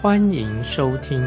[0.00, 1.20] 欢迎收听。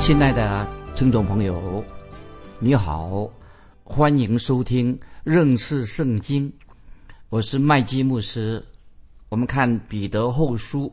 [0.00, 1.84] 亲爱的听众朋友，
[2.58, 3.30] 你好。
[3.84, 6.52] 欢迎收听认识圣经，
[7.28, 8.60] 我是麦基牧师。
[9.28, 10.92] 我们看彼得后书，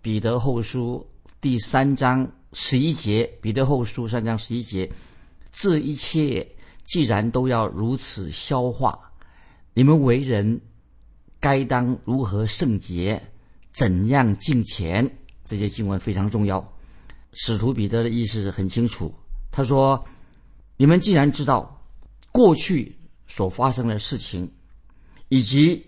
[0.00, 1.04] 彼得后书
[1.40, 4.88] 第三章十一节，彼得后书三章十一节，
[5.50, 6.46] 这一切
[6.84, 8.96] 既然都要如此消化，
[9.76, 10.58] 你们为人
[11.38, 13.20] 该当如何圣洁，
[13.74, 15.06] 怎样敬虔？
[15.44, 16.66] 这些经文非常重要。
[17.34, 19.14] 使徒彼得的意思很清楚，
[19.52, 20.02] 他说
[20.78, 21.70] ：“你们既然知道。”
[22.32, 22.96] 过去
[23.26, 24.50] 所发生的事情，
[25.28, 25.86] 以及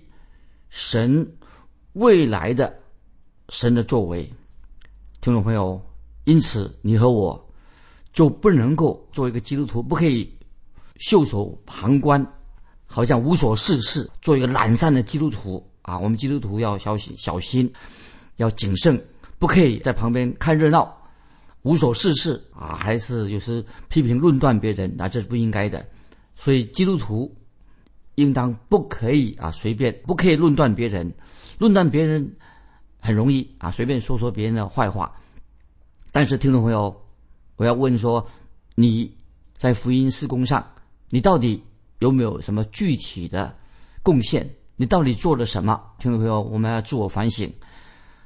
[0.69, 1.27] 神
[1.95, 2.79] 未来的
[3.49, 4.31] 神的作为，
[5.23, 5.83] 听众朋友，
[6.25, 7.53] 因此你和我
[8.13, 10.31] 就不能够做一个基督徒，不可以
[10.97, 12.23] 袖手旁观，
[12.91, 15.99] 好像无所事事，做一个懒散的基督徒啊！
[15.99, 17.71] 我们基督徒要小心、小心，
[18.37, 19.01] 要谨慎，
[19.39, 20.97] 不可以在旁边看热闹，
[21.63, 22.75] 无所事事啊！
[22.81, 25.87] 还是有时批评论断别人，那这是不应该的。
[26.35, 27.33] 所以基督徒
[28.15, 31.13] 应当不可以啊随便，不可以论断别人，
[31.59, 32.37] 论断别人
[32.99, 35.15] 很容易啊随便说说别人的坏话。
[36.11, 37.05] 但是听众朋友，
[37.57, 38.27] 我要问说，
[38.75, 39.15] 你
[39.59, 40.67] 在福音施工上，
[41.11, 41.63] 你到底
[41.99, 43.57] 有没有什么具体的
[44.03, 44.49] 贡献？
[44.77, 45.81] 你到底做了什么？
[45.99, 47.53] 听众朋友，我们要自我反省，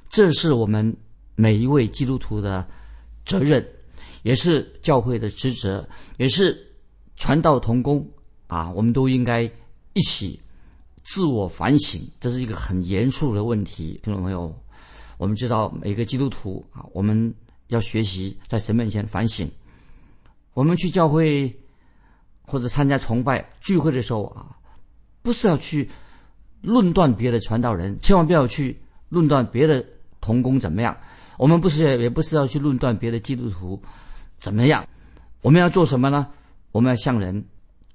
[0.08, 0.96] 这是我们
[1.34, 2.66] 每一位基督徒的
[3.24, 3.66] 责任，
[4.22, 6.68] 也是教会的职责，也是。
[7.14, 8.04] 传道同工
[8.48, 9.42] 啊，我们都应该
[9.92, 10.40] 一起
[11.04, 14.52] 自我反省，这是一个很严肃的问题，听众朋友。
[15.18, 17.32] 我们知道每个基督徒啊，我们
[17.68, 19.48] 要学习在神面前反省。
[20.52, 21.54] 我们去教会
[22.52, 24.54] 或者参加崇拜聚会的时候啊，
[25.22, 25.88] 不是要去
[26.60, 29.82] 论断别的传道人，千万不要去论断别的
[30.20, 30.94] 同工怎么样。
[31.38, 33.82] 我们不是也不是要去论断别的基督徒
[34.36, 34.86] 怎么样。
[35.40, 36.28] 我们要做什么呢？
[36.72, 37.42] 我们要向人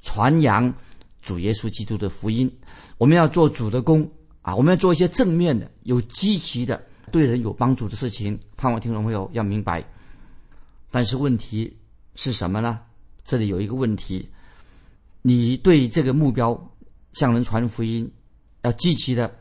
[0.01, 0.73] 传扬
[1.21, 2.51] 主耶稣基督的福音，
[2.97, 4.09] 我们要做主的工
[4.41, 4.55] 啊！
[4.55, 8.39] 我们要做一些正面的、有积极的、对人有帮助的事情。
[8.55, 9.85] 盼望听众朋友要明白。
[10.89, 11.77] 但是问题
[12.15, 12.79] 是什么呢？
[13.23, 14.27] 这里有一个问题：
[15.21, 16.59] 你对这个目标
[17.13, 18.11] 向人传福音，
[18.63, 19.33] 要积极的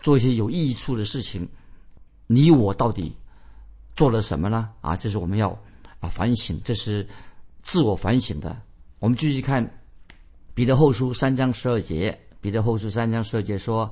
[0.00, 1.48] 做一些有益处的事情，
[2.26, 3.16] 你我到底
[3.96, 4.70] 做了什么呢？
[4.80, 5.50] 啊，这是我们要
[6.00, 6.60] 啊反省。
[6.64, 7.06] 这是。
[7.64, 8.60] 自我反省的，
[8.98, 9.64] 我们继续看
[10.52, 12.10] 《彼得后书》三章十二节。
[12.40, 13.88] 《彼得后书》三章十二节说：“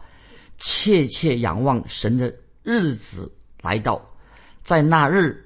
[0.58, 3.32] 切切仰望神的日子
[3.62, 4.04] 来到，
[4.60, 5.40] 在那日，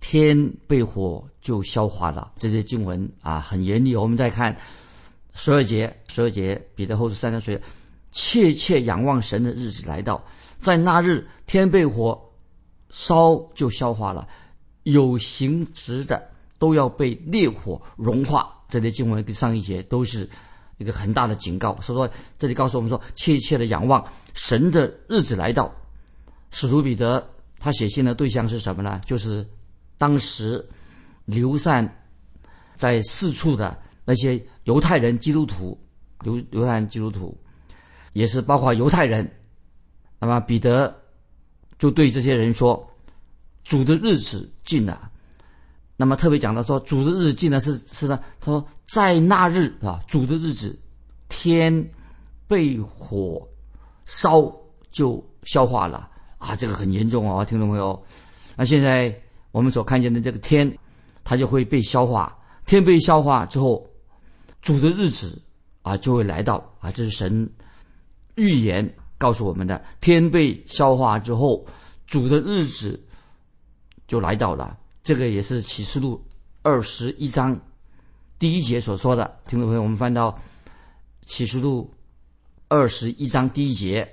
[0.00, 3.94] 天被火就消化了。”这些经文啊，很严厉。
[3.94, 4.56] 我们再看
[5.32, 7.64] 十二节，十二节，《彼得后书》三章十二节
[8.12, 10.24] ：“切切仰望神的日子来到，
[10.58, 12.20] 在那日，天被火
[12.90, 14.26] 烧就消化了。
[14.82, 16.28] 有形质的。”
[16.60, 18.54] 都要被烈火融化。
[18.68, 20.28] 这些经文跟上一节都是
[20.76, 21.74] 一个很大的警告。
[21.80, 25.74] 所以说，这里告诉我们说，切切的仰望神的日子来到。
[26.50, 27.26] 使徒彼得
[27.58, 29.00] 他写信的对象是什么呢？
[29.06, 29.48] 就是
[29.96, 30.62] 当时
[31.24, 32.04] 流散
[32.76, 35.80] 在四处的那些犹太人基督徒，
[36.24, 37.38] 犹犹太人基督徒，
[38.12, 39.24] 也是包括犹太人。
[40.18, 40.92] 那么彼得
[41.78, 42.84] 就对这些人说
[43.62, 45.08] ：“主的日子近了。”
[45.96, 48.18] 那么特别讲到说，主的日子近了是是呢。
[48.40, 50.76] 他说，在那日啊，主的日子，
[51.28, 51.88] 天
[52.48, 53.48] 被火
[54.06, 54.52] 烧
[54.90, 58.04] 就消化了啊，这个很严重哦，听众朋友。
[58.56, 59.16] 那现在
[59.52, 60.76] 我们所看见的这个天，
[61.22, 62.36] 它就会被消化。
[62.66, 63.89] 天被消化之后，
[64.62, 65.40] 主的日子
[65.82, 67.48] 啊就会来到啊，这是神
[68.34, 69.82] 预言告诉我们的。
[70.00, 71.66] 天被消化之后，
[72.06, 73.02] 主的日子
[74.06, 74.78] 就来到了。
[75.02, 76.22] 这个也是启示录
[76.62, 77.58] 二十一章
[78.38, 80.38] 第一节所说的，听众朋友，我们翻到
[81.26, 81.92] 启示录
[82.68, 84.06] 二十一章第一节，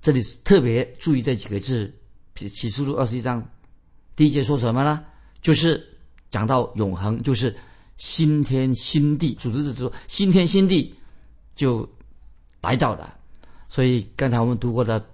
[0.00, 1.92] 这里特别注意这几个字。
[2.34, 3.42] 启示录二十一章
[4.14, 5.04] 第一节说什么呢？
[5.40, 5.82] 就是
[6.28, 7.54] 讲到永恒，就是
[7.96, 9.34] 新天新地。
[9.34, 10.94] 主的是说新天新地
[11.54, 11.88] 就
[12.60, 13.16] 来到了。
[13.68, 15.04] 所以刚才我们读过的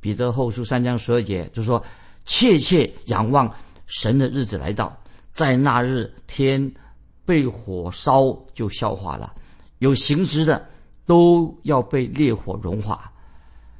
[0.00, 1.82] 彼得后书三章十二节，就说
[2.24, 3.52] 切切仰望
[3.86, 4.96] 神的日子来到，
[5.32, 6.72] 在那日天
[7.24, 9.34] 被火烧就消化了，
[9.78, 10.66] 有形质的
[11.06, 13.12] 都要被烈火融化。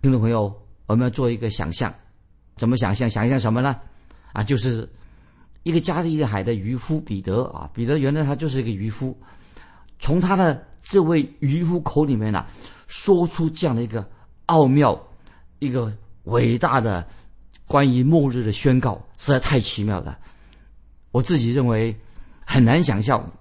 [0.03, 0.55] 听众朋友，
[0.87, 1.93] 我们要做一个想象，
[2.57, 3.09] 怎么想象？
[3.09, 3.75] 想象什么呢？
[4.33, 4.87] 啊，就是
[5.65, 9.19] 一个加利利海的渔夫彼得啊，彼得原来他就是一个渔夫，
[9.99, 12.47] 从他的这位渔夫口里面呢，
[12.87, 14.07] 说出这样的一个
[14.47, 14.97] 奥妙、
[15.59, 15.93] 一个
[16.25, 17.07] 伟大的
[17.67, 20.19] 关于末日的宣告，实在太奇妙了。
[21.11, 21.97] 我自己认为
[22.47, 23.33] 很难想象，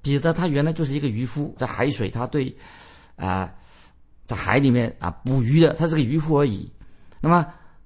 [0.00, 2.56] 彼得他原来就是一个渔夫，在海水，他对
[3.16, 3.52] 啊，
[4.24, 6.70] 在海里面啊捕鱼的，他是个渔夫而已。
[7.20, 7.44] 那么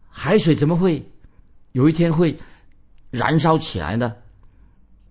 [0.09, 1.03] 海水怎么会？
[1.73, 2.39] 有一天会
[3.15, 4.13] 燃烧起来呢？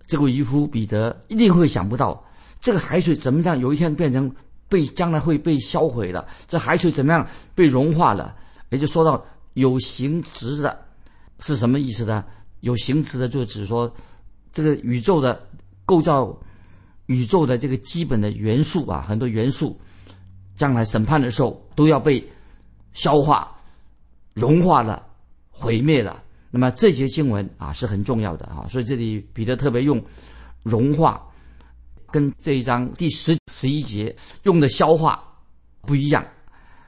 [0.06, 2.22] 这个渔夫彼得一定会想不到，
[2.60, 3.58] 这个海水怎么样？
[3.58, 4.30] 有一天变成
[4.68, 6.26] 被将来会被销毁的。
[6.46, 8.36] 这海水怎么样被融化了？
[8.68, 9.24] 也就说到
[9.54, 10.78] 有形质的，
[11.38, 12.22] 是什么意思呢？
[12.60, 13.90] 有形质的，就指说
[14.52, 15.40] 这个宇宙的
[15.86, 16.38] 构造，
[17.06, 19.80] 宇宙的这个基本的元素啊，很多元素，
[20.54, 22.22] 将来审判的时候都要被
[22.92, 23.50] 消化、
[24.34, 25.06] 融化了、
[25.50, 26.22] 毁灭了。
[26.56, 30.00] 那么这节经文啊是很重要的啊，所以这里彼得特别用
[30.62, 31.20] 融化，
[32.12, 34.14] 跟这一章第十十一节
[34.44, 35.20] 用的消化
[35.80, 36.24] 不一样。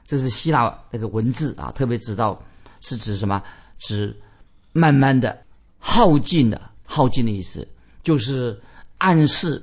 [0.05, 2.41] 这是希腊那个文字啊，特别指到
[2.79, 3.43] 是指什么？
[3.77, 4.17] 指
[4.71, 5.37] 慢慢的
[5.79, 7.67] 耗尽的，耗尽的意思
[8.03, 8.57] 就是
[8.99, 9.61] 暗示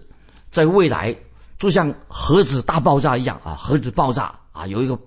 [0.50, 1.16] 在未来
[1.58, 4.98] 就像核子大爆炸一样啊，核子爆炸啊有一个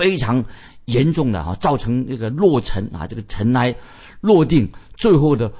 [0.00, 0.42] 非常
[0.86, 3.76] 严重的啊，造成这个落尘啊，这个尘埃。
[4.22, 5.50] 落定，最后的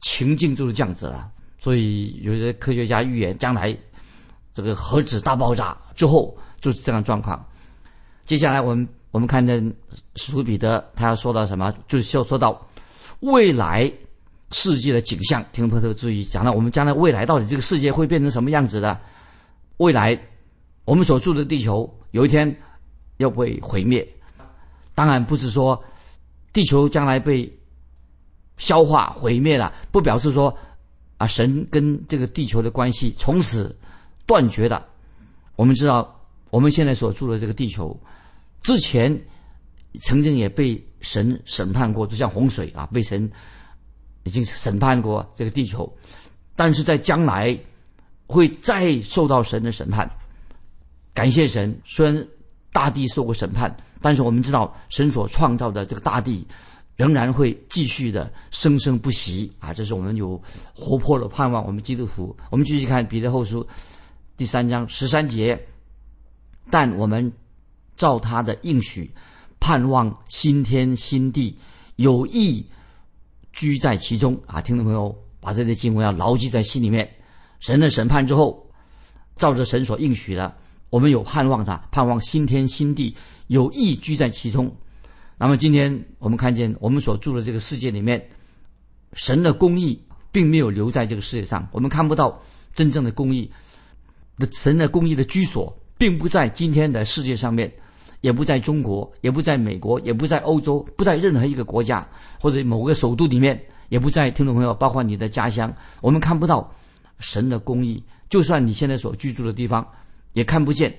[0.00, 1.30] 情境就是这样子了。
[1.58, 3.76] 所以有些科学家预言，将来
[4.52, 7.44] 这个核子大爆炸之后就是这样状况。
[8.24, 9.74] 接下来我们我们看见
[10.16, 12.60] 史徒彼得他要说到什么，就是要说到
[13.20, 13.92] 未来
[14.52, 15.44] 世界的景象。
[15.52, 19.00] 听众朋友注意，讲到我们将来未来到底这个世界会变成什么样子的？
[19.78, 20.16] 未来
[20.84, 22.56] 我们所住的地球有一天
[23.18, 24.06] 要被毁灭，
[24.94, 25.82] 当然不是说
[26.52, 27.52] 地球将来被。
[28.58, 30.56] 消化毁灭了，不表示说
[31.18, 33.78] 啊，神跟这个地球的关系从此
[34.24, 34.86] 断绝了。
[35.56, 36.18] 我们知道，
[36.48, 37.94] 我们现在所住的这个地球，
[38.62, 39.14] 之前
[40.00, 43.30] 曾经也被神审判过，就像洪水啊，被神
[44.22, 45.94] 已经审判过这个地球，
[46.54, 47.54] 但是在将来
[48.26, 50.10] 会再受到神的审判。
[51.12, 52.26] 感谢神，虽然
[52.76, 56.46] 大地受过审判，但是我们知道神所创造的这个大地。
[56.96, 59.70] 仍然会继续的生生不息啊！
[59.70, 60.42] 这是我们有
[60.74, 61.62] 活泼的盼望。
[61.66, 63.66] 我们基督徒，我们继续看彼得后书
[64.34, 65.62] 第三章十三节。
[66.70, 67.30] 但我们
[67.96, 69.10] 照他的应许，
[69.60, 71.58] 盼望新天新地，
[71.96, 72.66] 有意
[73.52, 74.62] 居在其中啊！
[74.62, 77.06] 听众朋友，把这些经文要牢记在心里面。
[77.60, 78.66] 神的审判之后，
[79.36, 80.56] 照着神所应许的，
[80.90, 83.14] 我们有盼望他，盼望新天新地，
[83.48, 84.74] 有意居在其中。
[85.38, 88.26] 那么今天我们看见，我们所住的这个世界里面，
[89.12, 90.00] 神的公义
[90.32, 92.40] 并没有留在这个世界上，我们看不到
[92.72, 93.50] 真正的公义。
[94.38, 97.72] 的神的公义的居所，并不在今天的世界上面，
[98.20, 102.06] 也不在中国，也不在美国，也不在欧洲，不在任何一个国家
[102.38, 103.58] 或者某个首都里面，
[103.88, 106.70] 也不在听众朋友，包括你的家乡，我们看不到
[107.18, 108.04] 神的公义。
[108.28, 109.86] 就算你现在所居住的地方，
[110.36, 110.94] 也看不见。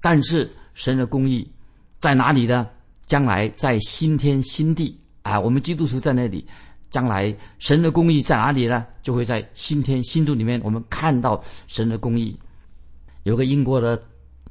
[0.00, 1.46] 但是神的公义
[1.98, 2.66] 在哪里呢？
[3.06, 6.46] 将来在新天新地啊，我们基督徒在那里，
[6.90, 8.86] 将来神的公义在哪里呢？
[9.02, 12.38] 就会在新天新地里面，我们看到神的公义。
[13.24, 14.00] 有个英国的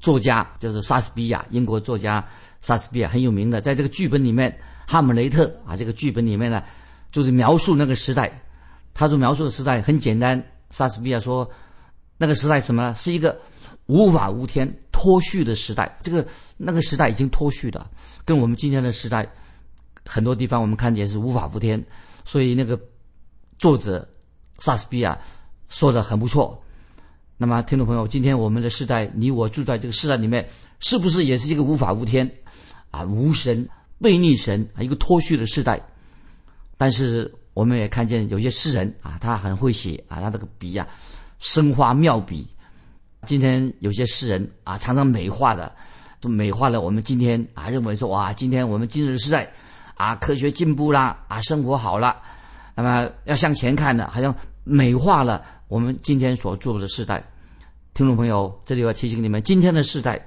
[0.01, 2.21] 作家就是莎士比亚，英国作家
[2.59, 4.51] 莎士比亚很有名的，在这个剧本里面，
[4.91, 6.61] 《哈姆雷特》啊，这个剧本里面呢，
[7.13, 8.29] 就是描述那个时代。
[8.93, 11.49] 他所描述的时代很简单，莎士比亚说，
[12.17, 12.93] 那个时代什么？
[12.95, 13.39] 是一个
[13.89, 14.72] 无法无天。
[15.01, 16.27] 脱序的时代，这个
[16.58, 17.89] 那个时代已经脱序了，
[18.25, 19.25] 跟我们今天的时代
[20.05, 21.81] 很多地方我们看见是无法无天，
[22.25, 22.77] 所以那个
[23.58, 24.05] 作者
[24.58, 25.17] 莎士比亚
[25.69, 26.62] 说的很不错。
[27.38, 30.46] 那么，听众朋友，今天我们的时代，你我住在这个时代里面，
[30.81, 32.29] 是不是也是一个无法无天
[32.91, 33.69] 啊、无神、
[34.01, 35.81] 背逆神啊一个脱序的时代？
[36.75, 40.86] 但是我们也看见有些诗人啊，他很会写啊，他这个笔呀，
[41.39, 42.46] 生花妙笔。
[43.25, 45.75] 今天有些诗人啊，常常美化的，
[46.21, 49.51] 都美化了我们今天啊，认为说哇，今天我们今日时代，
[49.95, 52.21] 啊，科学进步啦，啊，生活好了，
[52.75, 54.33] 那么要向前看的，好像
[54.63, 57.23] 美化了我们今天所做的时代。
[57.93, 60.25] 听众朋友，这里要提醒你们，今天的时代，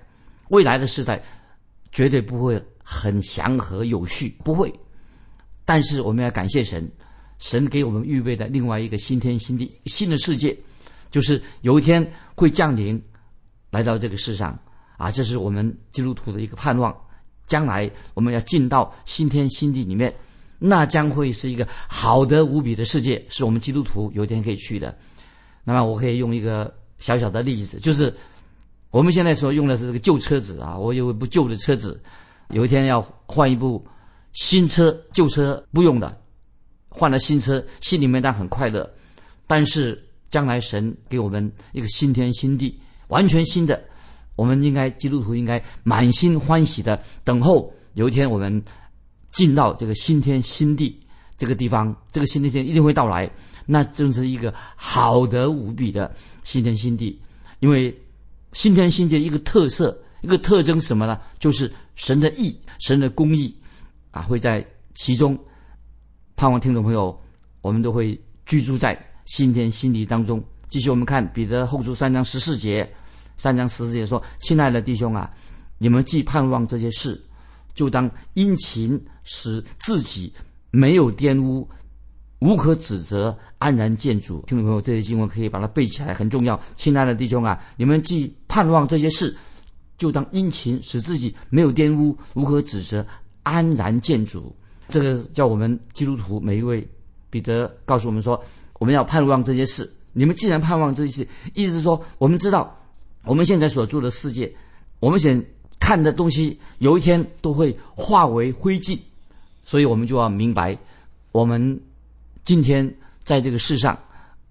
[0.49, 1.22] 未来的时代，
[1.90, 4.72] 绝对不会很祥和有序，不会。
[5.64, 6.87] 但是我们要感谢神，
[7.38, 10.54] 神给我们预备的另外一个新天新地、新的世界，
[11.12, 12.04] 就是有一天
[12.35, 13.00] 会降临
[13.71, 14.59] 来到这个世上
[14.97, 15.12] 啊！
[15.12, 16.92] 这是我们基督徒的一个盼望。
[17.47, 20.14] 将来我们要进到新天新地里面，
[20.59, 24.97] 那将会是一个好的无比的世界，是我们基督徒有一天可以去的。
[25.62, 28.14] 那么我可以用一个小小的例子，就是
[28.90, 32.00] 我们现在所用的是这个旧车子啊，我有一部旧的车子，
[32.49, 33.85] 有一天要换一部
[34.33, 36.16] 新车，旧车不用的，
[36.88, 38.88] 换了新车，心里面当然很快乐。
[39.47, 40.02] 但是
[40.33, 42.77] 将来神给我们一个新天新地，
[43.09, 43.81] 完全新的。
[44.35, 48.61] 我们应该基督徒应该满心欢喜的等候有一天我们
[49.31, 50.99] 进到这个新天新地
[51.37, 53.31] 这个地方，这个新天新地一定会到来，
[53.67, 56.12] 那正是一个好的无比的
[56.43, 57.21] 新天新地。
[57.61, 57.95] 因为
[58.55, 61.21] 新天新地一个特色一个特征什么呢？
[61.39, 63.55] 就是神的义、神的公义
[64.11, 65.39] 啊会在其中。
[66.35, 67.17] 盼望听众朋友，
[67.61, 70.43] 我们都会居住在新天新地当中。
[70.69, 72.88] 继续我们看彼得后书三章十四节。
[73.37, 75.31] 三章十四节说：“亲爱的弟兄啊，
[75.79, 77.21] 你们既盼望这些事，
[77.75, 80.33] 就当殷勤，使自己
[80.71, 81.69] 没有玷污，
[82.38, 86.61] 无可指责，安然见主。”听众朋友，这些经文可以把它背起来，很重要。
[86.76, 89.35] 亲爱的弟兄啊，你们既盼望这些事，
[89.99, 93.05] 就当殷勤，使自己没有玷污，无可指责，
[93.43, 94.55] 安然见主。
[94.88, 96.87] 这个叫我们基督徒每一位，
[97.29, 98.41] 彼得告诉我们说，
[98.83, 99.89] 我们要盼望这些事。
[100.12, 102.77] 你们既然盼望这些事，意思是说，我们知道。
[103.25, 104.53] 我们现在所住的世界，
[104.99, 105.41] 我们想
[105.79, 108.99] 看的东西，有一天都会化为灰烬，
[109.62, 110.77] 所以我们就要明白，
[111.31, 111.81] 我们
[112.43, 113.97] 今天在这个世上，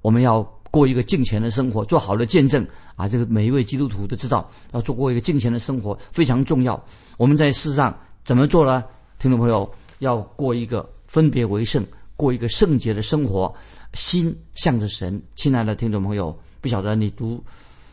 [0.01, 3.09] 我们要过一个敬虔的生活，做好的见证啊！
[3.09, 6.81] 这个每一位基督徒都知道，要做过一个敬虔的生活非常重要。
[7.17, 8.81] 我们在世上怎么做呢？
[9.19, 9.69] 听众朋友，
[9.99, 11.85] 要过一个分别为圣，
[12.21, 13.51] 过一个圣洁的生活，
[13.93, 15.19] 心向着神。
[15.35, 17.43] 亲爱的听众朋友，不晓得你读。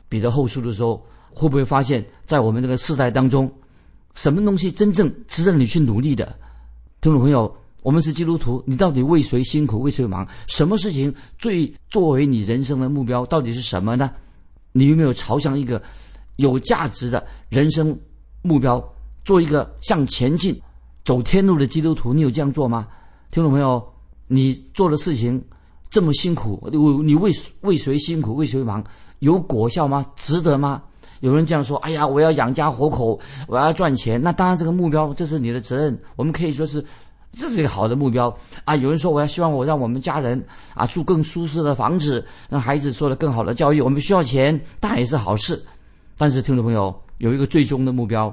[0.06, 3.50] 彼得后书的时候，会不会发现，在我们这个世代当中，
[4.12, 6.26] 什么东西真正值得你去努力的？
[7.00, 7.50] 听众朋友，
[7.82, 10.28] 我们是基督徒，你到底为谁辛苦，为谁忙？
[10.47, 14.11] 什么事情最作为你人生的目标，到底是什么呢？
[14.73, 15.82] 你有没有朝向一个
[16.37, 17.99] 有价值的人生
[18.42, 18.87] 目标，
[19.25, 20.54] 做一个向前进、
[21.02, 22.12] 走天路的基督徒？
[22.12, 22.87] 你有这样做吗？
[23.30, 23.82] 听众朋友，
[24.28, 25.42] 你做的事情
[25.90, 27.32] 这么辛苦，你你为
[27.62, 28.85] 为谁辛苦，为谁忙？
[29.18, 30.06] 有果效吗？
[30.14, 30.82] 值得吗？
[31.20, 33.18] 有人这样说：“哎呀，我要养家活口，
[33.49, 36.00] 我要赚钱。”那当然，这个目标这是你的责任。
[36.14, 36.85] 我们可以说是，
[37.32, 38.32] 这是一个好的目标
[38.64, 38.76] 啊。
[38.76, 40.40] 有人说：“我要希望我让我们家人
[40.75, 45.61] 啊住更舒适的房子，让孩子受了更好的教育。”我们需要钱，当然也是好事。
[46.16, 48.32] 但是，听众朋友，有一个最终的目标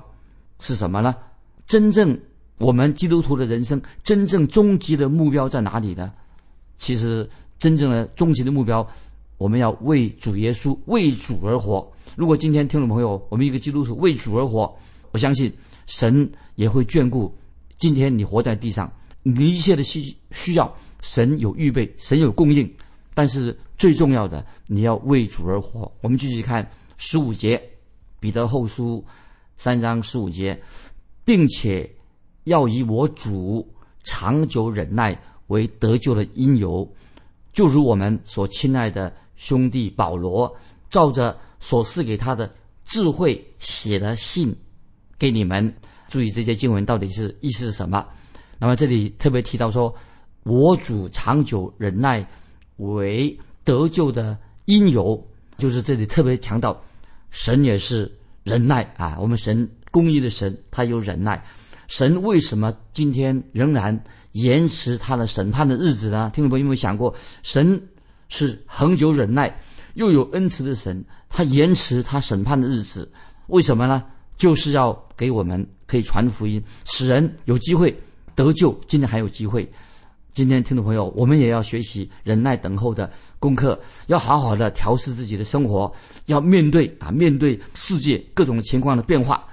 [0.60, 1.16] 是什么呢？
[1.66, 2.16] 真正
[2.58, 6.14] 我们基督徒的人生，真正终极的目标在哪里呢？
[6.78, 8.88] 其实，真正的终极的目标。
[9.38, 11.86] 我们要为主耶稣为主而活。
[12.16, 14.74] 如果今天听众朋友，我们一个基督徒为主而活，
[15.12, 15.54] 我相信
[15.88, 17.36] 神也会眷顾。
[17.78, 18.90] 今天你活在地上，
[19.24, 22.74] 你一切的需需要，神有预备，神有供应。
[23.14, 25.92] 但是最重要的，你要为主而活。
[26.00, 27.62] 我们继续看十五节，
[28.22, 29.04] 彼得后书
[29.58, 30.58] 三章十五节，
[31.26, 31.90] 并且
[32.46, 33.72] 要以我主
[34.04, 35.16] 长久忍耐
[35.48, 36.90] 为得救的因由，
[37.54, 39.14] 就如我们所亲爱的。
[39.38, 40.56] 兄弟保罗
[40.90, 42.50] 照着所赐给他的
[42.86, 44.56] 智慧写的信
[45.20, 45.76] 给你们，
[46.08, 48.08] 注意这些经文到底是意思是什么？
[48.58, 49.94] 那么这里特别提到说，
[50.44, 52.26] 我主长久忍耐
[52.78, 55.22] 为得救的因由，
[55.58, 56.74] 就是这里特别强调，
[57.30, 58.10] 神也是
[58.46, 59.18] 忍耐啊。
[59.20, 61.44] 我们神公义的神，他有忍耐。
[61.88, 66.32] 神为什么今天仍然延迟他的审判的日子呢？
[66.34, 67.14] 听众朋友有没有想过，
[67.44, 67.82] 神？
[68.28, 69.56] 是恒久忍耐，
[69.94, 73.10] 又有恩慈的神，他延迟他审判的日子，
[73.48, 74.04] 为什么呢？
[74.36, 77.96] 就是要给我们可以传福音，使人有机会
[78.34, 78.78] 得救。
[78.88, 79.72] 今天还有机会，
[80.34, 85.94] 今天听众朋友，我们也要学习忍耐等候的功课，要好好的调试自己的生活，
[86.26, 89.48] 要面对啊，面对世界各种情况的变化。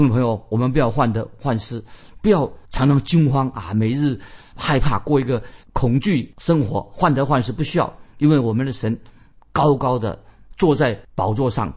[0.00, 1.84] 听众朋友，我们不要患得患失，
[2.22, 4.18] 不要常常惊慌啊，每日
[4.56, 5.42] 害怕过一个
[5.74, 7.94] 恐惧生活，患得患失不需要。
[8.16, 8.98] 因为我们的神
[9.52, 10.18] 高高的
[10.56, 11.70] 坐在宝座上，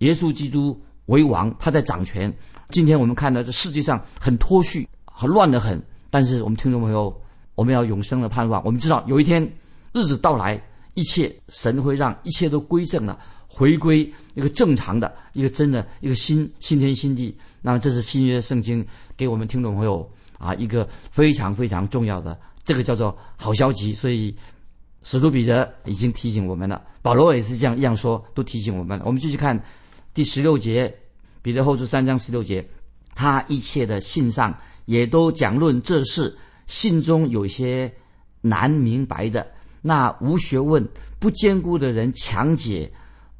[0.00, 2.30] 耶稣基督为王，他在掌权。
[2.68, 5.82] 今天我们看到这世界上很脱序，很乱得很。
[6.10, 7.18] 但是我们听众朋友，
[7.54, 8.62] 我们要永生的盼望。
[8.62, 9.42] 我们知道有一天
[9.94, 13.18] 日子到来，一切神会让一切都归正了，
[13.60, 17.36] 回归一个正常的一个真的一个新新天新地。
[17.60, 18.82] 那么这是新约圣经
[19.18, 23.92] 给我们听众朋友啊一个非常非常重要的这个叫做好消息。
[23.92, 24.34] 所以
[25.02, 28.98] 使徒彼得已经提醒我们了，保罗也是这样一样说，都提醒我们。
[29.04, 29.62] 我们继续看
[30.14, 30.90] 第十六节，
[31.42, 32.66] 彼得后书三章十六节，
[33.14, 36.34] 他一切的信上也都讲论这事，
[36.66, 37.92] 信中有些
[38.40, 39.46] 难明白的。
[39.82, 40.82] 那无学问、
[41.18, 42.90] 不坚固的人强解，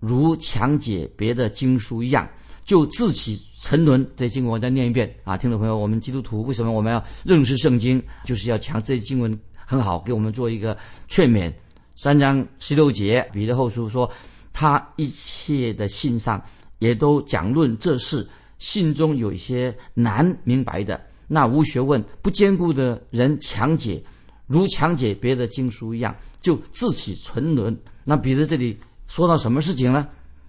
[0.01, 2.29] 如强解别的经书一样，
[2.65, 4.05] 就自起沉沦。
[4.17, 8.03] 这经文我再念一遍啊，听众朋友，我们基督徒为什么我们要认识圣经？
[8.25, 10.77] 就是要强这经文很好，给我们做一个
[11.07, 11.53] 劝勉。
[11.95, 14.11] 三章十六节，彼得后书说，
[14.53, 16.43] 他一切的信上
[16.79, 18.27] 也都讲论这事，
[18.59, 24.03] 信中有一些难明白的，那无学问、不坚固的人强解。
[24.47, 27.79] 如强解别的经书一样，就自起沉沦。
[28.03, 28.77] 那彼得这里
[29.11, 30.07] 说到什么事情呢？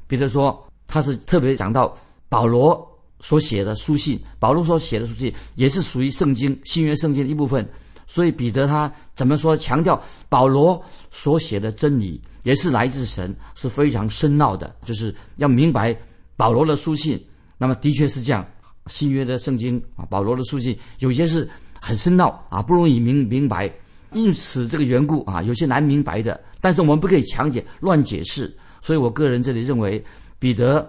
[0.08, 1.98] 彼得说他是特别讲到
[2.30, 2.88] 保罗
[3.20, 7.68] 所写的书信，保罗所写的书信也是属于圣经新约圣经的一部分。
[8.06, 9.58] 所以彼得他怎么说？
[9.58, 10.00] 强调
[10.30, 15.98] 保罗所写的真理也是来自神，是非常深奥的，就是要明白
[16.38, 17.20] 保罗的书信。
[17.58, 18.46] 那么的确是这样，
[18.86, 21.50] 新约的圣经啊，保罗的书信有些是
[21.80, 23.74] 很深奥啊，不容易明明白。
[24.13, 28.53] 因此，这个缘故啊，有些难明白的，但是我们不可以强解、乱解释。
[28.82, 30.03] 所以我个人这里认为，
[30.39, 30.88] 彼得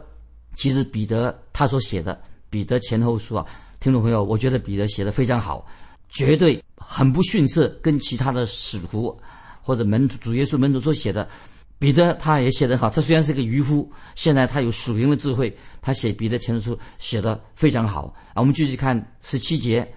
[0.56, 2.14] 其实彼得他所写的
[2.50, 3.46] 《彼得前后书》啊，
[3.80, 5.66] 听众朋友，我觉得彼得写的非常好，
[6.08, 9.16] 绝对很不逊色跟其他的使徒
[9.60, 11.28] 或者门徒、主耶稣门徒所写的。
[11.78, 18.36] 彼得他也写得好，他虽然是个渔夫，现在他有属灵的智慧，他写《彼得前书》写的非常好啊。
[18.36, 19.82] 我们继续看十七节，《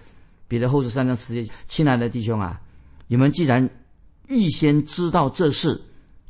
[0.48, 2.60] 彼得后书》三章十节，亲爱的弟兄啊。
[3.08, 3.68] 你们既然
[4.28, 5.80] 预先知道这事，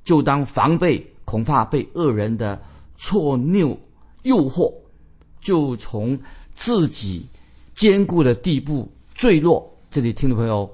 [0.05, 2.61] 就当防备，恐怕被恶人的
[2.97, 3.79] 错谬
[4.23, 4.73] 诱惑，
[5.41, 6.19] 就从
[6.53, 7.27] 自己
[7.75, 9.67] 坚固的地步坠落。
[9.91, 10.71] 这里听众朋友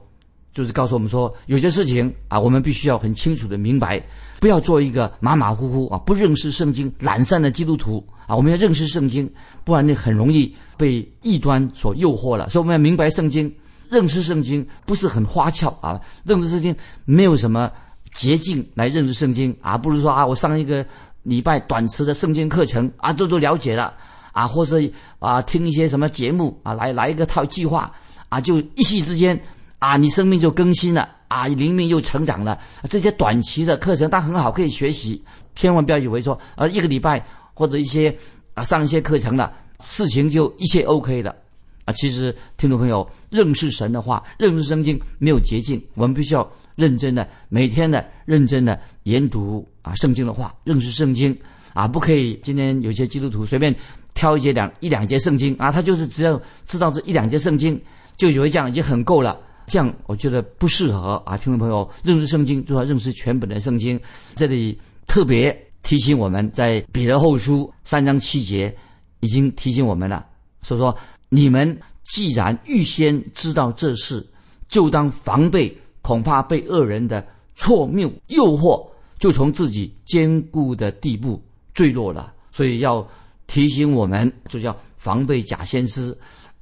[0.52, 4.04] 就是告诉我们说，有些事情啊，我们必须要很清楚的明白，
[4.40, 8.34] 不要做一个马马虎虎啊、不认识圣经、懒散的基督徒啊。
[8.34, 12.48] 我们要认识圣经，不然你很容易被异端所诱惑了。
[12.48, 13.54] 所以我们要明白圣经。
[13.92, 16.74] 认识圣经不是很花俏啊，认识圣经
[17.04, 17.70] 没有什么
[18.10, 20.84] 捷径来认识圣经啊，不如说啊，我上一个
[21.22, 23.92] 礼拜短时的圣经课程啊，都都了解了
[24.32, 27.92] 啊，或是啊听一些什么节目啊，来来一个套计划
[28.30, 29.38] 啊，就一夕之间
[29.78, 32.58] 啊，你生命就更新了啊，灵命又成长了。
[32.88, 35.22] 这些短期的课程，但很好，可以学习。
[35.54, 38.16] 千万不要以为说啊，一个礼拜或者一些
[38.54, 41.41] 啊上一些课程了，事情就一切 OK 的。
[41.84, 51.36] 啊，其实听众朋友认识神的话，认识圣经没有捷径，我们必须要认真的、每天的认真的研读啊圣经的话，认识圣经
[51.74, 53.74] 啊，不可以今天有些基督徒随便
[54.14, 57.80] 挑一节两一两节圣经啊，他就是只要知道这一两节圣经，
[58.16, 61.36] 就以为这样已经很够了，这样我觉得不适合啊。
[61.36, 63.98] 听众朋友认识圣经就要认识全本的圣经，
[64.36, 68.72] 这里特别提醒我们在彼得后书三章七节
[69.18, 70.24] 已经提醒我们了，
[70.62, 70.96] 所以说。
[71.34, 74.22] 你们既然预先知道这事，
[74.68, 78.86] 就当防备，恐怕被恶人的错谬诱惑，
[79.18, 81.42] 就从自己坚固的地步
[81.72, 82.34] 坠落了。
[82.50, 83.08] 所以要
[83.46, 86.14] 提醒我们，就叫防备假先知，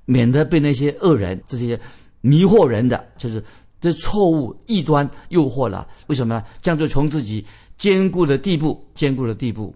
[0.04, 1.78] 免得被那些恶人、这些
[2.20, 3.42] 迷惑人的，就是
[3.80, 5.85] 这错误异端诱惑了。
[6.06, 6.44] 为什么呢？
[6.62, 7.44] 这样就从自己
[7.76, 9.74] 坚固的地步、坚固的地步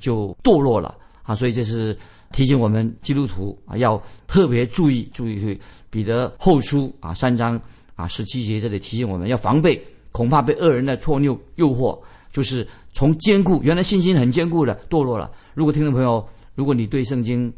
[0.00, 0.96] 就堕落了
[1.28, 1.34] 啊！
[1.34, 1.94] 所以这是。
[2.30, 5.58] 提醒我们基督徒啊，要特别注意注意去。
[5.88, 7.58] 彼得后书啊，三章
[7.96, 11.98] 啊十七节这里提醒我们要防备，恐怕被恶人的错谬诱惑，
[12.30, 15.32] 就是从坚固原来信心很坚固的堕落了。
[15.54, 16.22] 如果听众朋友，
[16.54, 17.50] 如果你对圣经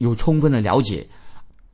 [0.00, 1.08] 有充分的了解，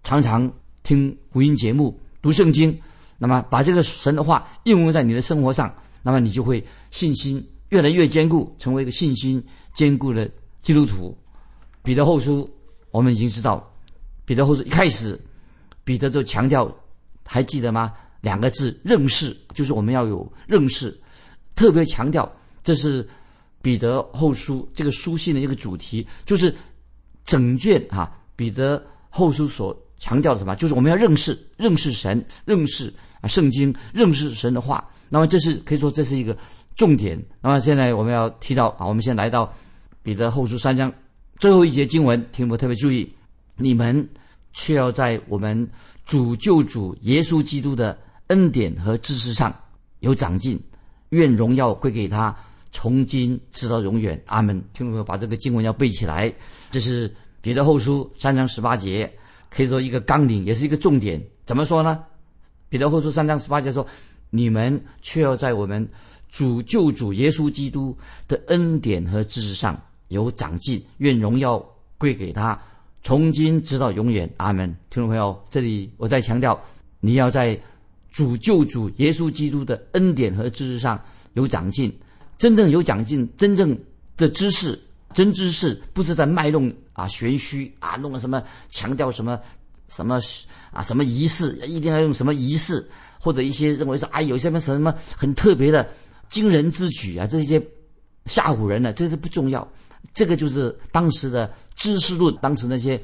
[0.04, 0.48] 常常
[0.84, 2.78] 听福音节目、读圣经，
[3.18, 10.30] 那么把这个神的话应用在你的生活上，那么你就会信心越来越坚固，成为一个信心坚固的
[10.62, 11.16] 基督徒。
[11.82, 12.48] 彼得后书，
[12.90, 13.66] 我们已经知道，
[14.24, 15.18] 彼得后书一开始，
[15.82, 16.70] 彼得就强调，
[17.24, 17.92] 还记得吗？
[18.20, 20.94] 两个字认识，就是我们要有认识，
[21.54, 22.30] 特别强调，
[22.62, 23.08] 这是
[23.62, 26.54] 彼得后书这个书信的一个主题，就是
[27.24, 30.54] 整卷哈，彼得后书所强调的什么？
[30.56, 32.92] 就是我们要认识，认识神，认识
[33.22, 34.86] 啊圣经，认识神的话。
[35.08, 36.36] 那么这是可以说这是一个
[36.76, 37.18] 重点。
[37.40, 39.50] 那么现在我们要提到啊，我们先来到
[40.02, 40.92] 彼得后书三章。
[41.38, 43.10] 最后一节经文，听我特别注意，
[43.56, 44.08] 你们
[44.52, 45.68] 却要在我们
[46.04, 49.54] 主救主耶稣基督的恩典和知识上
[50.00, 50.60] 有长进，
[51.10, 52.34] 愿荣耀归给他，
[52.70, 54.22] 从今直到永远。
[54.26, 54.56] 阿门。
[54.72, 56.32] 听众朋友，把这个经文要背起来。
[56.70, 59.10] 这是彼得后书三章十八节，
[59.48, 61.22] 可以说一个纲领，也是一个重点。
[61.46, 62.04] 怎么说呢？
[62.68, 63.86] 彼得后书三章十八节说
[64.30, 65.88] ：“你们却要在我们
[66.28, 67.96] 主救主耶稣基督
[68.28, 69.80] 的恩典和知识上
[70.10, 71.58] 有长进，愿荣耀
[71.98, 72.56] 归给他，
[73.02, 74.68] 从今直到永远。”阿门。
[74.90, 76.56] 听众朋友，这里我再强调，
[77.00, 77.60] 你要在。
[78.12, 81.00] 主救主耶稣基督的恩典和知识上
[81.34, 81.96] 有长进，
[82.38, 83.78] 真正有长进，真正
[84.16, 84.76] 的知识，
[85.12, 89.38] 真知识不是在卖弄啊玄虚啊，弄个什么强调什么
[89.86, 90.20] 什么
[90.72, 92.84] 啊什么仪式，一定要用什么仪式，
[93.20, 95.88] 或者一些认为说啊有些什么什么很特别的
[96.28, 97.64] 惊人之举啊，这些
[98.26, 99.66] 吓唬人的，这是不重要。
[100.12, 103.00] 这个就是当时的知识论，当时那些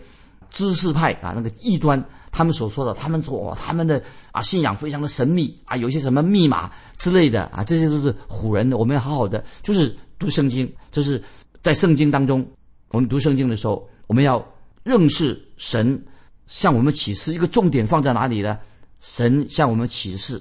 [0.50, 2.02] 知识派啊那个异端。
[2.32, 8.76] 他们所说的，他们说他们的啊信仰非常的神秘啊，有些什么密码之类的啊，这些都是唬人的。
[8.76, 11.22] 我们要好好的，就是读圣经，就是
[11.62, 12.46] 在圣经当中，
[12.90, 14.46] 我们读圣经的时候，我们要
[14.82, 15.98] 认识神
[16.46, 17.32] 向我们启示。
[17.32, 18.58] 一个重点放在哪里呢？
[19.00, 20.38] 神向我们启示，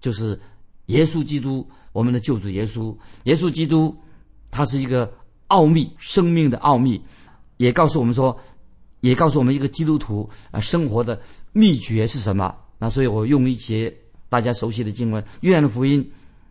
[0.00, 0.36] 就是
[0.86, 2.92] 耶稣基督，我们的救主耶稣。
[3.22, 3.96] 耶稣基督，
[4.50, 5.08] 他是一个
[5.50, 7.00] 奥秘，生命的奥秘，
[7.58, 8.36] 也告诉我们说。
[9.02, 11.18] 也告诉我们一个基督徒啊生活的
[11.54, 12.54] 秘诀是什么？
[12.76, 13.90] 那所以我用一节
[14.28, 16.04] 大家熟悉的经文《约翰福音》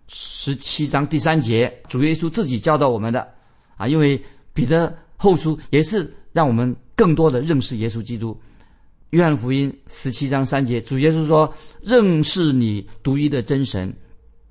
[0.08, 3.22] 十七章第三节，主耶稣自己教导我们的
[3.78, 4.20] 啊，因为
[4.52, 8.34] 彼得后书也是让我们更多的认识耶稣基督。
[9.12, 11.54] 《约翰福音》十七章三节，主耶稣说
[11.86, 13.96] ：“认识你独一的真神，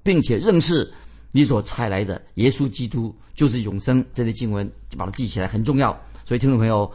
[0.04, 0.88] 并且认识
[1.32, 5.98] 你所差来的耶稣基督，就是永生。”这类经文就把它记起来，很重要。
[6.24, 6.90] 所以听众朋友。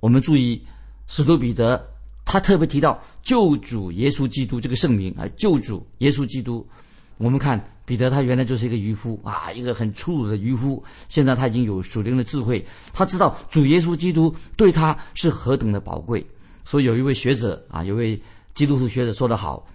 [0.00, 0.60] 我们注意，
[1.06, 1.82] 使徒彼得
[2.26, 6.68] 他特别提到救主耶稣基督这个圣名啊，救主耶稣基督。
[7.16, 10.84] 我们看彼得，他原来就是一个渔夫啊，一个很粗鲁的渔夫。
[11.08, 16.26] 现在他已经有属灵的智慧，他知道主耶稣基督对他是何等的宝贵。
[16.66, 18.20] 所以有一位学者啊，有位
[18.52, 19.66] 基督徒学者说得好：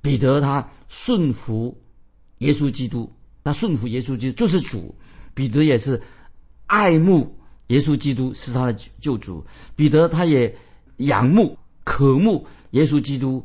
[0.00, 1.76] 彼得他顺服
[2.38, 3.12] 耶稣基督，
[3.44, 4.94] 他顺服耶稣基督就是主。
[5.34, 6.00] 彼得也是
[6.66, 7.34] 爱慕。
[7.68, 9.42] 耶稣基督是他的救主，
[9.74, 10.54] 彼得他也
[10.98, 13.42] 仰慕、渴慕耶稣基督，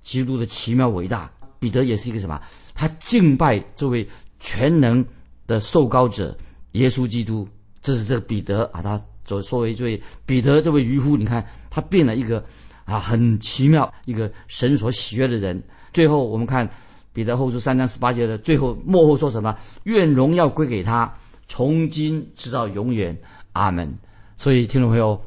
[0.00, 1.30] 基督的奇妙伟大。
[1.58, 2.40] 彼得也是一个什么？
[2.72, 4.08] 他敬拜这位
[4.40, 5.04] 全能
[5.46, 6.34] 的受膏者
[6.72, 7.46] 耶稣基督。
[7.82, 12.42] 这是这个彼得啊，他所作为这位彼得这位渔夫，你看他变了一个
[12.84, 15.62] 啊，很奇妙一个神所喜悦的人。
[15.92, 16.68] 最后我们看
[17.18, 19.52] 彼得后书三章十八节的最后幕后说什么？
[19.82, 21.12] 愿荣耀归给他，
[21.48, 23.18] 从今直到永远。
[23.54, 23.92] 阿门。
[24.36, 25.20] 所以，听众朋友，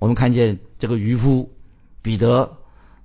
[0.00, 1.48] 我们看见这个渔夫
[2.02, 2.52] 彼得，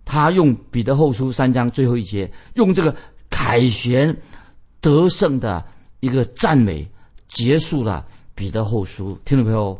[0.03, 2.95] 他用彼得后书三章最后一节，用这个
[3.29, 4.17] 凯旋
[4.79, 5.63] 得胜的
[5.99, 6.83] 一个赞美，
[7.27, 9.15] 结束了彼得后书。
[9.25, 9.79] 听众朋友，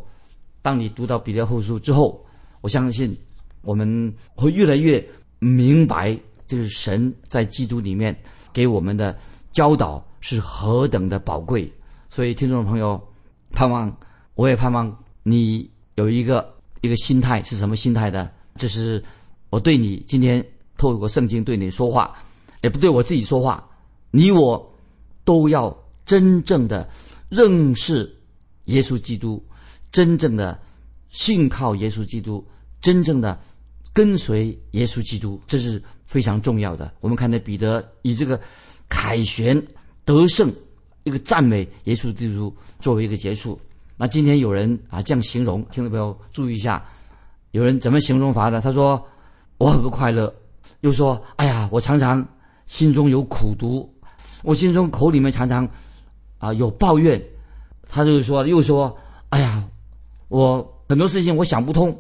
[0.62, 2.24] 当你读到彼得后书之后，
[2.62, 3.18] 我相信
[3.64, 5.04] 我们会越来越
[5.40, 6.16] 明白，
[6.52, 8.14] 就是神在基督里面
[8.52, 9.18] 给我们的
[9.54, 11.72] 教导是何等的宝贵。
[12.10, 13.02] 所以，听众朋友，
[13.52, 13.96] 盼望。
[14.36, 18.30] 我也盼望你有一个一个心态是什么心态的？
[18.56, 19.02] 这是
[19.50, 20.44] 我对你今天
[20.78, 22.16] 透过圣经对你说话，
[22.62, 23.66] 也不对我自己说话。
[24.10, 24.74] 你我
[25.24, 26.90] 都要真正的
[27.30, 28.14] 认识
[28.66, 29.42] 耶稣基督，
[29.92, 30.60] 真正的
[31.10, 32.46] 信靠耶稣基督，
[32.82, 33.40] 真正的
[33.94, 36.93] 跟随耶稣基督，这是非常重要的。
[37.00, 38.38] 我们看到彼得以这个
[38.89, 39.65] 凯旋
[40.04, 40.52] 得胜
[41.04, 43.58] 一个赞美耶稣基督作为一个结束。
[43.95, 46.84] 那今天有人啊这样形容，听众朋友注意一下，
[47.52, 48.60] 有人怎么形容法的？
[48.60, 49.02] 他说
[49.58, 50.34] 我很不快乐，
[50.82, 52.28] 又说哎呀，我常常
[52.65, 53.89] 心中有苦毒，
[54.43, 55.65] 我心中口里面常常
[56.39, 57.24] 啊有抱怨。
[57.88, 58.93] 他就是说，又说
[59.30, 59.65] 哎呀，
[60.28, 61.97] 我很多事情我想不通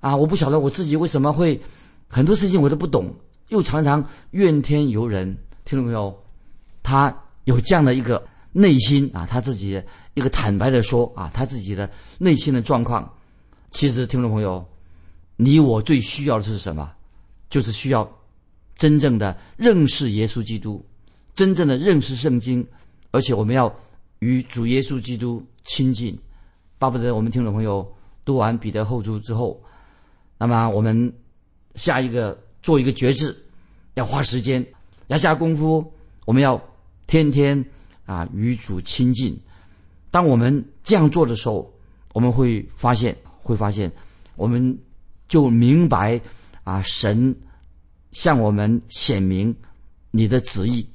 [0.00, 1.60] 啊，我不晓得我自己为什么会
[2.08, 3.14] 很多事情我都不懂，
[3.54, 5.26] 又常常怨天尤人。
[5.64, 6.12] 听众朋友，
[6.82, 9.80] 他有这样的一个内心啊，他自己。
[10.14, 11.88] 一个坦白的说啊，他自己的
[12.18, 13.08] 内心的状况，
[13.70, 14.64] 其实听众朋友，
[15.36, 16.92] 你我最需要的是什么？
[17.48, 18.08] 就是需要
[18.76, 20.84] 真正的认识耶稣基督，
[21.34, 22.66] 真正的认识圣经，
[23.12, 23.72] 而且我们要
[24.18, 26.18] 与主耶稣基督亲近。
[26.78, 27.88] 巴不得我们听众朋友
[28.24, 29.62] 读完彼得后书之后，
[30.38, 31.12] 那么我们
[31.76, 33.36] 下一个做一个决志，
[33.94, 34.66] 要花时间，
[35.06, 35.92] 要下功夫，
[36.24, 36.60] 我们要
[37.06, 37.64] 天天
[38.06, 39.38] 啊与主亲近。
[40.10, 41.72] 当我们这样做的时候，
[42.12, 43.90] 我们会发现，会发现，
[44.36, 44.78] 我们
[45.26, 46.20] 就明白
[46.62, 47.34] 啊，神
[48.12, 49.54] 向我们显明
[50.10, 50.88] 你的旨意，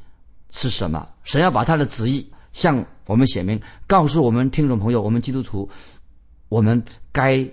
[0.52, 1.08] 是什么？
[1.24, 5.70] 神要把他的旨意向我们显明，告诉我们听众朋友，我们基督徒，
[6.48, 7.50] 我们该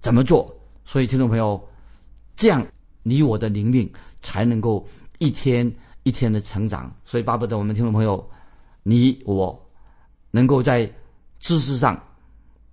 [0.00, 0.54] 怎么做？
[0.84, 1.68] 所以，听众朋友，
[2.34, 2.66] 这样
[3.08, 3.90] 你我的灵命
[4.20, 4.86] 才能够
[5.18, 5.70] 一天
[6.02, 6.94] 一天的成长。
[7.04, 8.22] 所以，巴不得我们听众朋友，
[8.82, 9.58] 你我
[10.30, 10.84] 能够在
[11.38, 11.98] 知识上、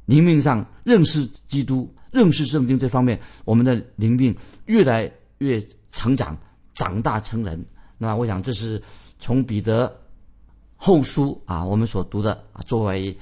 [0.06, 6.38] 灵命上认识基督、认识圣经这方面，我们的灵命越来越成长、
[6.74, 7.66] 长大成人。
[7.98, 8.82] 那我想，这是
[9.20, 9.90] 从彼得
[10.76, 13.18] 后书啊，我们所读的啊，作为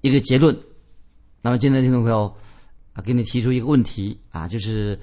[0.00, 0.58] 一个结论。
[1.42, 2.34] 那么，今天听众朋友。
[2.94, 4.96] 啊，给你提出一个问题啊，就是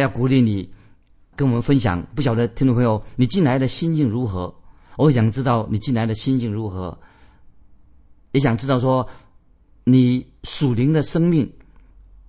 [0.00, 0.72] 要鼓励你
[1.36, 2.02] 跟我们分享。
[2.14, 4.54] 不晓得听众朋友，你进来的心境如何？
[4.96, 6.98] 我想知道你进来的心境如何，
[8.32, 9.06] 也想知道说
[9.84, 11.50] 你属灵的生命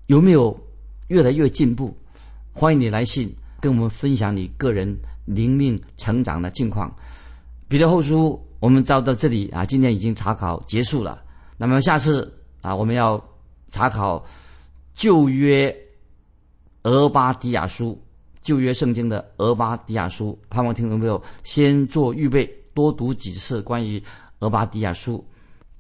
[0.08, 0.58] 有没有
[1.08, 1.96] 越来越进步。
[2.54, 6.94] 欢迎你来信跟我们分享你个人灵命成长的近况。
[7.68, 11.24] 彼得后书我们到到这里啊，今天已经查考结束了。
[11.58, 13.24] 那么下次啊，我们要
[13.70, 14.26] 查考。
[14.96, 15.76] 旧约
[16.84, 18.02] 俄巴底亚书，
[18.42, 24.02] 旧约圣经的俄巴底亚书，盼望听众朋友先做预备，多读几次关于
[24.40, 25.24] 俄巴底亚书。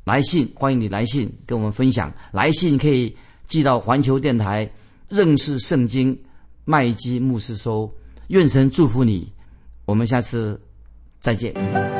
[0.05, 2.13] 来信，欢迎你来信跟我们分享。
[2.31, 4.69] 来信可以寄到环球电台
[5.09, 6.17] 认识圣经
[6.65, 7.89] 麦基牧师收。
[8.27, 9.31] 愿神祝福你，
[9.85, 10.59] 我们下次
[11.19, 11.92] 再见。